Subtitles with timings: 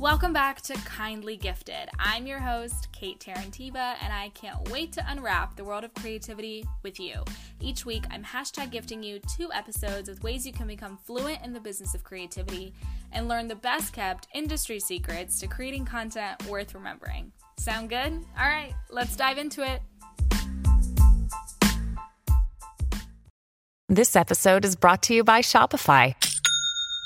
[0.00, 1.90] Welcome back to Kindly Gifted.
[1.98, 6.64] I'm your host, Kate Terentieva, and I can't wait to unwrap the world of creativity
[6.82, 7.22] with you.
[7.60, 11.52] Each week, I'm hashtag gifting you two episodes with ways you can become fluent in
[11.52, 12.72] the business of creativity
[13.12, 17.30] and learn the best kept industry secrets to creating content worth remembering.
[17.58, 18.24] Sound good?
[18.38, 19.82] All right, let's dive into it.
[23.90, 26.14] This episode is brought to you by Shopify.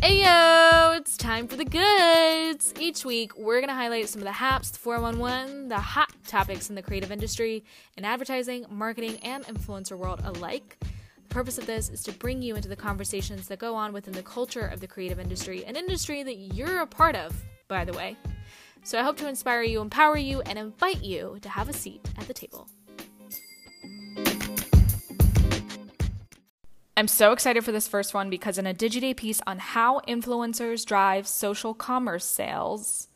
[0.00, 2.72] Ayo, it's time for the goods.
[2.78, 6.68] Each week, we're going to highlight some of the haps, the 411, the hot topics
[6.68, 7.64] in the creative industry,
[7.96, 10.78] in advertising, marketing, and influencer world alike.
[10.80, 14.14] The purpose of this is to bring you into the conversations that go on within
[14.14, 17.34] the culture of the creative industry, an industry that you're a part of,
[17.66, 18.16] by the way.
[18.84, 22.08] So I hope to inspire you, empower you, and invite you to have a seat
[22.16, 22.68] at the table.
[26.98, 30.84] I'm so excited for this first one because in a Digiday piece on how influencers
[30.84, 33.06] drive social commerce sales,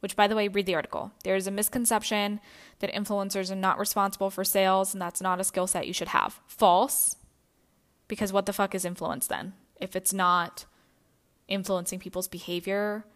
[0.00, 1.12] which by the way, read the article.
[1.24, 2.40] There's a misconception
[2.80, 6.08] that influencers are not responsible for sales and that's not a skill set you should
[6.08, 6.42] have.
[6.46, 7.16] False.
[8.06, 9.54] Because what the fuck is influence then?
[9.80, 10.66] If it's not
[11.48, 13.06] influencing people's behavior,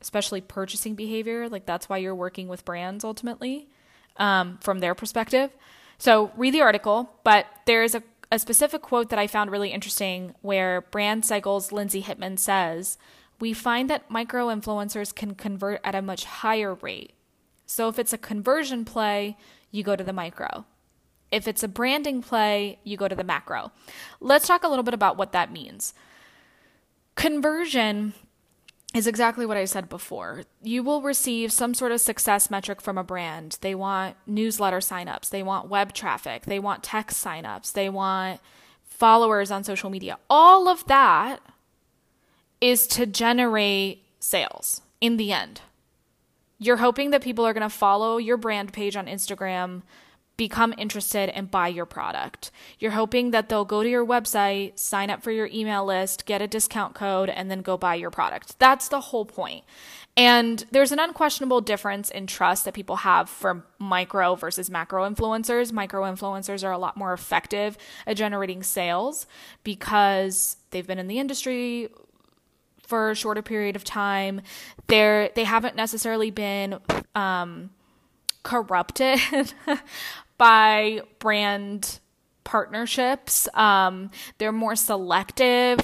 [0.00, 3.68] especially purchasing behavior, like that's why you're working with brands ultimately
[4.18, 5.50] um, from their perspective.
[5.98, 8.02] So read the article, but there's a
[8.34, 12.98] a specific quote that I found really interesting where Brandcycle's Lindsay Hitman says,
[13.38, 17.12] We find that micro influencers can convert at a much higher rate.
[17.64, 19.36] So if it's a conversion play,
[19.70, 20.66] you go to the micro.
[21.30, 23.70] If it's a branding play, you go to the macro.
[24.20, 25.94] Let's talk a little bit about what that means.
[27.14, 28.14] Conversion
[28.94, 30.44] is exactly what I said before.
[30.62, 33.58] You will receive some sort of success metric from a brand.
[33.60, 38.40] They want newsletter signups, they want web traffic, they want text signups, they want
[38.84, 40.18] followers on social media.
[40.30, 41.40] All of that
[42.60, 45.60] is to generate sales in the end.
[46.58, 49.82] You're hoping that people are going to follow your brand page on Instagram,
[50.36, 52.50] become interested and buy your product.
[52.78, 56.42] You're hoping that they'll go to your website, sign up for your email list, get
[56.42, 58.58] a discount code, and then go buy your product.
[58.58, 59.64] That's the whole point.
[60.16, 65.72] And there's an unquestionable difference in trust that people have for micro versus macro influencers.
[65.72, 69.26] Micro influencers are a lot more effective at generating sales
[69.64, 71.88] because they've been in the industry
[72.86, 74.40] for a shorter period of time.
[74.86, 76.78] They're they haven't necessarily been
[77.16, 77.70] um,
[78.44, 79.18] corrupted
[80.38, 82.00] by brand
[82.44, 83.48] partnerships.
[83.54, 85.80] Um, they're more selective.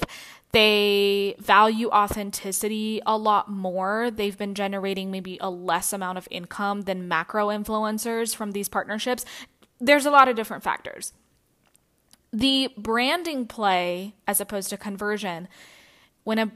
[0.52, 4.10] They value authenticity a lot more.
[4.10, 9.24] They've been generating maybe a less amount of income than macro influencers from these partnerships.
[9.78, 11.12] There's a lot of different factors.
[12.32, 15.48] The branding play, as opposed to conversion,
[16.24, 16.52] when a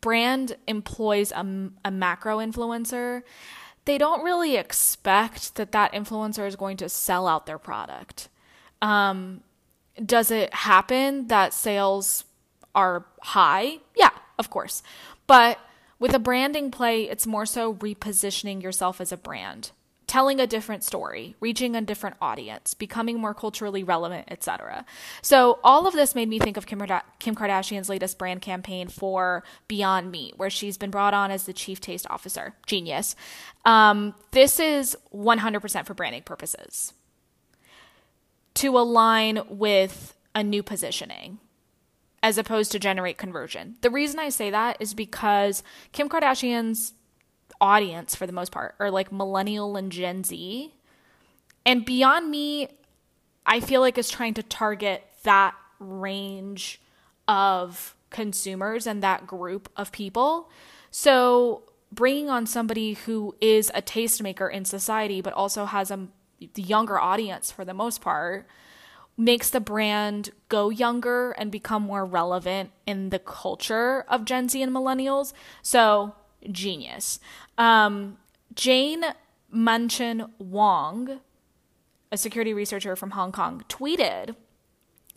[0.00, 3.22] brand employs a, a macro influencer,
[3.86, 8.28] they don't really expect that that influencer is going to sell out their product.
[8.82, 9.40] Um,
[10.04, 12.24] does it happen that sales
[12.74, 13.78] are high?
[13.96, 14.82] Yeah, of course.
[15.26, 15.58] But
[15.98, 19.70] with a branding play, it's more so repositioning yourself as a brand
[20.06, 24.84] telling a different story, reaching a different audience, becoming more culturally relevant, etc.
[25.20, 26.80] So all of this made me think of Kim,
[27.18, 31.52] Kim Kardashian's latest brand campaign for Beyond Meat, where she's been brought on as the
[31.52, 32.54] chief taste officer.
[32.66, 33.16] Genius.
[33.64, 36.92] Um, this is 100% for branding purposes
[38.54, 41.38] to align with a new positioning
[42.22, 43.76] as opposed to generate conversion.
[43.82, 45.62] The reason I say that is because
[45.92, 46.94] Kim Kardashian's
[47.60, 50.72] audience for the most part are like millennial and Gen Z.
[51.64, 52.70] And Beyond Meat,
[53.44, 56.80] I feel like is trying to target that range
[57.28, 60.50] of consumers and that group of people.
[60.90, 61.62] So
[61.92, 66.08] bringing on somebody who is a tastemaker in society, but also has a
[66.54, 68.46] younger audience for the most part,
[69.16, 74.60] makes the brand go younger and become more relevant in the culture of Gen Z
[74.62, 75.32] and millennials.
[75.62, 76.14] So
[76.52, 77.20] genius.
[77.58, 78.18] Um,
[78.54, 79.04] Jane
[79.54, 81.20] Manchun Wong,
[82.10, 84.34] a security researcher from Hong Kong, tweeted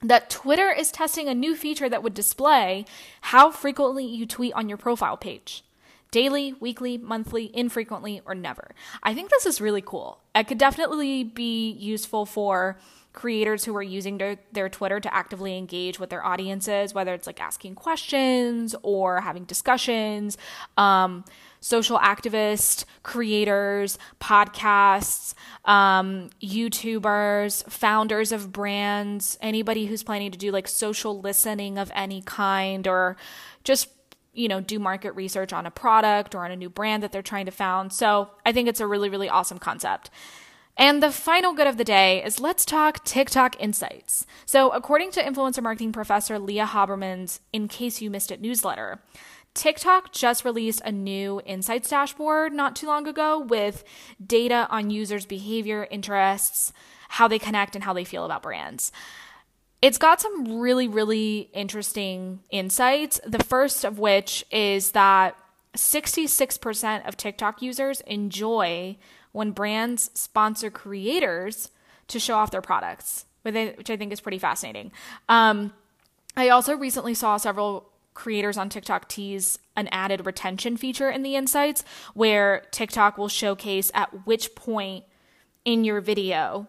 [0.01, 2.85] that Twitter is testing a new feature that would display
[3.21, 5.63] how frequently you tweet on your profile page
[6.11, 8.71] daily, weekly, monthly, infrequently, or never.
[9.03, 10.19] I think this is really cool.
[10.33, 12.79] It could definitely be useful for
[13.13, 17.27] creators who are using their, their Twitter to actively engage with their audiences, whether it's
[17.27, 20.37] like asking questions or having discussions.
[20.77, 21.25] Um,
[21.61, 25.33] social activists, creators, podcasts,
[25.65, 32.21] um, YouTubers, founders of brands, anybody who's planning to do like social listening of any
[32.21, 33.17] kind or
[33.63, 33.89] just
[34.31, 37.21] you know, do market research on a product or on a new brand that they're
[37.21, 37.91] trying to found.
[37.91, 40.09] So I think it's a really, really awesome concept.
[40.79, 44.25] And the final good of the day is let's talk TikTok insights.
[44.45, 49.01] So, according to influencer marketing professor Lia Haberman's In Case You Missed It newsletter,
[49.53, 53.83] TikTok just released a new insights dashboard not too long ago with
[54.25, 56.71] data on users' behavior, interests,
[57.09, 58.93] how they connect, and how they feel about brands.
[59.81, 63.19] It's got some really, really interesting insights.
[63.27, 65.35] The first of which is that
[65.75, 68.97] 66% of TikTok users enjoy
[69.31, 71.69] when brands sponsor creators
[72.07, 74.91] to show off their products, which I think is pretty fascinating.
[75.27, 75.73] Um,
[76.35, 81.35] I also recently saw several creators on TikTok tease an added retention feature in the
[81.35, 81.83] insights
[82.13, 85.05] where TikTok will showcase at which point
[85.63, 86.67] in your video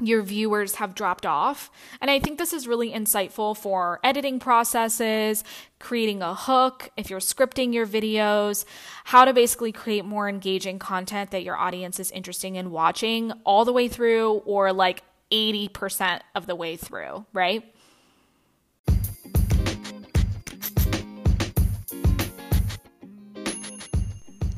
[0.00, 1.70] your viewers have dropped off.
[2.00, 5.44] And I think this is really insightful for editing processes,
[5.78, 8.64] creating a hook, if you're scripting your videos,
[9.04, 13.64] how to basically create more engaging content that your audience is interested in watching all
[13.64, 17.73] the way through or like 80% of the way through, right?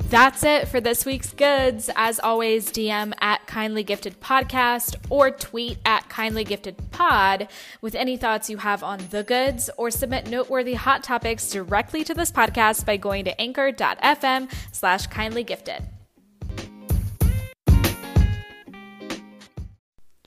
[0.09, 1.89] That's it for this week's goods.
[1.93, 7.49] As always, DM at Kindly Gifted Podcast or tweet at Kindly Gifted Pod
[7.81, 12.13] with any thoughts you have on the goods or submit noteworthy hot topics directly to
[12.13, 15.83] this podcast by going to anchor.fm slash kindly gifted.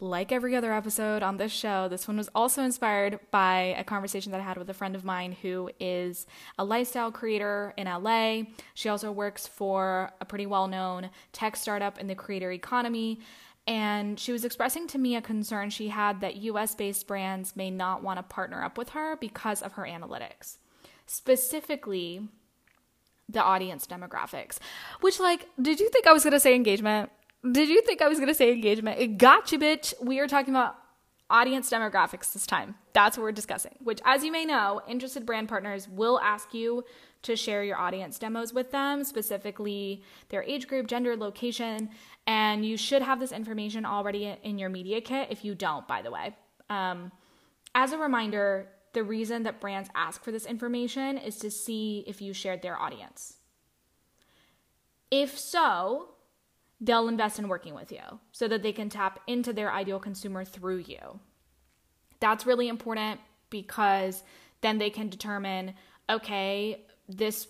[0.00, 4.32] Like every other episode on this show, this one was also inspired by a conversation
[4.32, 6.26] that I had with a friend of mine who is
[6.58, 8.42] a lifestyle creator in LA.
[8.74, 13.20] She also works for a pretty well known tech startup in the creator economy.
[13.66, 17.70] And she was expressing to me a concern she had that US based brands may
[17.70, 20.56] not want to partner up with her because of her analytics.
[21.06, 22.26] Specifically,
[23.28, 24.58] the audience demographics.
[25.00, 27.10] Which, like, did you think I was going to say engagement?
[27.48, 29.00] Did you think I was going to say engagement?
[29.00, 29.94] It got you, bitch.
[30.02, 30.76] We are talking about
[31.30, 32.74] audience demographics this time.
[32.92, 36.84] That's what we're discussing, which, as you may know, interested brand partners will ask you
[37.22, 41.90] to share your audience demos with them, specifically their age group, gender, location,
[42.26, 46.02] and you should have this information already in your media kit if you don't, by
[46.02, 46.36] the way.
[46.68, 47.10] Um,
[47.74, 52.20] as a reminder, the reason that brands ask for this information is to see if
[52.20, 53.36] you shared their audience.
[55.10, 56.08] If so,
[56.80, 60.44] they'll invest in working with you so that they can tap into their ideal consumer
[60.44, 61.20] through you.
[62.20, 64.22] That's really important because
[64.60, 65.74] then they can determine
[66.08, 67.46] okay, this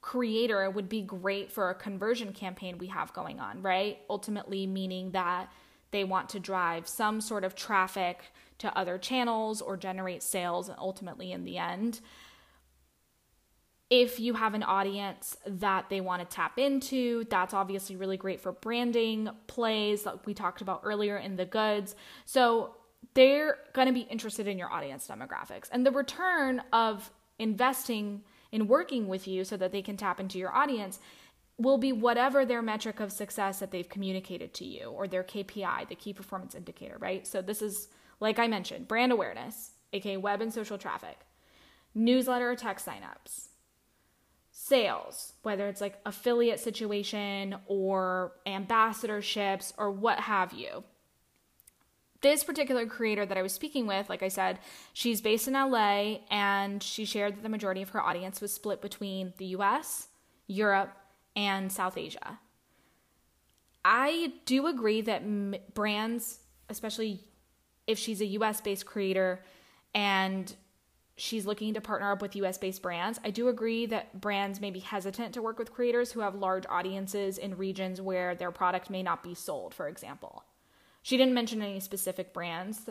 [0.00, 3.98] creator would be great for a conversion campaign we have going on, right?
[4.08, 5.48] Ultimately, meaning that
[5.92, 11.32] they want to drive some sort of traffic to other channels or generate sales ultimately
[11.32, 12.00] in the end
[13.90, 18.40] if you have an audience that they want to tap into, that's obviously really great
[18.40, 21.96] for branding plays that we talked about earlier in the goods.
[22.24, 22.76] So
[23.14, 25.68] they're going to be interested in your audience demographics.
[25.72, 30.38] And the return of investing in working with you so that they can tap into
[30.38, 31.00] your audience
[31.58, 35.88] will be whatever their metric of success that they've communicated to you or their KPI,
[35.88, 37.26] the key performance indicator, right?
[37.26, 37.88] So this is,
[38.20, 41.18] like I mentioned, brand awareness, aka web and social traffic,
[41.92, 43.49] newsletter or text signups
[44.50, 50.84] sales, whether it's like affiliate situation or ambassadorships or what have you.
[52.20, 54.58] This particular creator that I was speaking with, like I said,
[54.92, 58.82] she's based in LA and she shared that the majority of her audience was split
[58.82, 60.08] between the US,
[60.46, 60.92] Europe,
[61.34, 62.38] and South Asia.
[63.84, 67.24] I do agree that m- brands, especially
[67.86, 69.42] if she's a US based creator
[69.94, 70.54] and
[71.20, 73.20] she's looking to partner up with US based brands.
[73.22, 76.64] I do agree that brands may be hesitant to work with creators who have large
[76.68, 80.44] audiences in regions where their product may not be sold, for example.
[81.02, 82.88] She didn't mention any specific brands,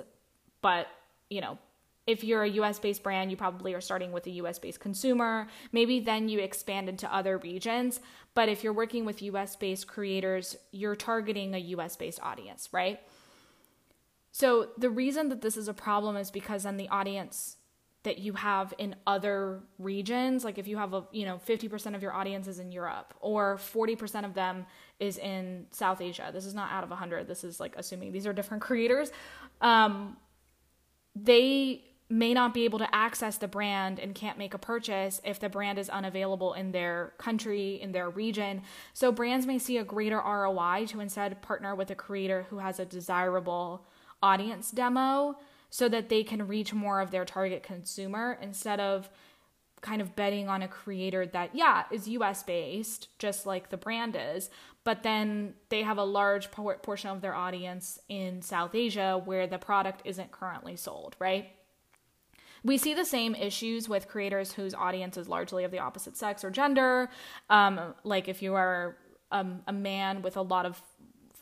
[0.62, 0.88] but
[1.30, 1.58] you know,
[2.06, 5.48] if you're a US based brand, you probably are starting with a US based consumer.
[5.72, 8.00] Maybe then you expand into other regions.
[8.36, 13.00] But if you're working with US based creators, you're targeting a US based audience, right?
[14.32, 17.58] So the reason that this is a problem is because then the audience
[18.04, 22.02] that you have in other regions like if you have a you know 50% of
[22.02, 24.66] your audience is in Europe or 40% of them
[25.00, 26.30] is in South Asia.
[26.34, 29.12] This is not out of 100 this is like assuming these are different creators.
[29.62, 30.18] Um,
[31.16, 35.40] they may not be able to access the brand and can't make a purchase if
[35.40, 38.64] the brand is unavailable in their country, in their region.
[38.94, 42.80] So brands may see a greater ROI to instead partner with a creator who has
[42.80, 43.86] a desirable
[44.24, 45.38] audience demo
[45.70, 49.10] so that they can reach more of their target consumer instead of
[49.82, 54.18] kind of betting on a creator that yeah is US based just like the brand
[54.20, 54.50] is.
[54.84, 59.58] But then they have a large portion of their audience in South Asia where the
[59.58, 61.50] product isn't currently sold right?
[62.62, 66.44] We see the same issues with creators whose audience is largely of the opposite sex
[66.44, 67.10] or gender.
[67.50, 68.98] Um, like if you are
[69.32, 70.82] um, a man with a lot of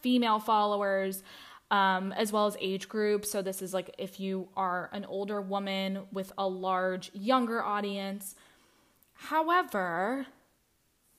[0.02, 1.24] female followers
[1.72, 3.26] um, as well as age group.
[3.26, 8.36] So, this is like if you are an older woman with a large younger audience.
[9.14, 10.28] However,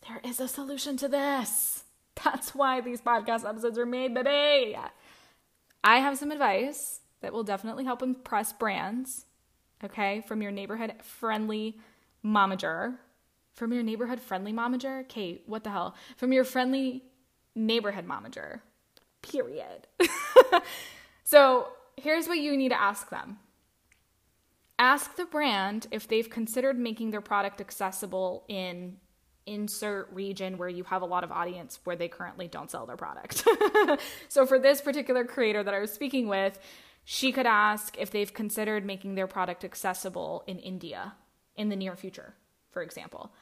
[0.07, 1.85] there is a solution to this.
[2.25, 4.76] That's why these podcast episodes are made, baby.
[5.85, 9.26] I have some advice that will definitely help impress brands,
[9.85, 11.78] okay, from your neighborhood friendly
[12.25, 12.97] momager.
[13.52, 15.07] From your neighborhood friendly momager?
[15.09, 15.95] Kate, what the hell?
[16.17, 17.02] From your friendly
[17.55, 18.61] neighborhood momager
[19.22, 19.87] period.
[21.25, 23.38] so here's what you need to ask them
[24.78, 28.96] ask the brand if they've considered making their product accessible in
[29.46, 32.96] insert region where you have a lot of audience where they currently don't sell their
[32.96, 33.44] product.
[34.28, 36.58] so for this particular creator that I was speaking with,
[37.04, 41.14] she could ask if they've considered making their product accessible in India
[41.56, 42.34] in the near future,
[42.70, 43.32] for example.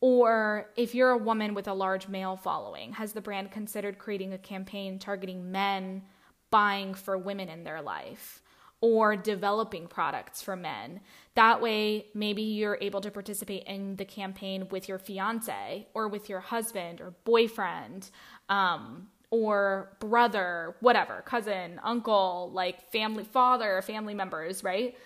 [0.00, 4.32] Or if you're a woman with a large male following, has the brand considered creating
[4.32, 6.02] a campaign targeting men
[6.50, 8.42] buying for women in their life?
[8.80, 11.00] Or developing products for men.
[11.34, 16.28] That way, maybe you're able to participate in the campaign with your fiance or with
[16.28, 18.08] your husband or boyfriend
[18.48, 24.96] um, or brother, whatever, cousin, uncle, like family, father, family members, right?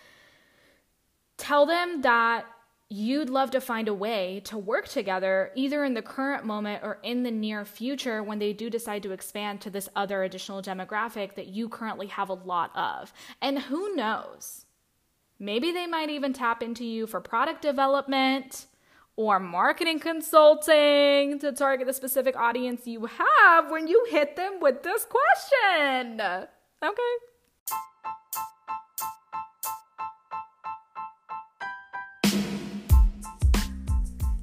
[1.38, 2.44] Tell them that
[2.92, 6.98] you'd love to find a way to work together either in the current moment or
[7.02, 11.34] in the near future when they do decide to expand to this other additional demographic
[11.34, 13.12] that you currently have a lot of.
[13.40, 14.66] And who knows?
[15.38, 18.66] Maybe they might even tap into you for product development
[19.16, 24.82] or marketing consulting to target the specific audience you have when you hit them with
[24.82, 26.20] this question.
[26.82, 27.12] Okay.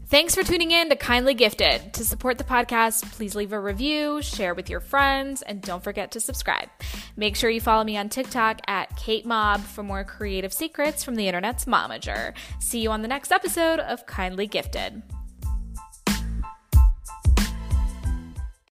[0.09, 1.93] Thanks for tuning in to Kindly Gifted.
[1.93, 6.09] To support the podcast, please leave a review, share with your friends, and don't forget
[6.13, 6.67] to subscribe.
[7.15, 11.13] Make sure you follow me on TikTok at Kate Mob for more creative secrets from
[11.13, 12.33] the internet's momager.
[12.57, 15.03] See you on the next episode of Kindly Gifted.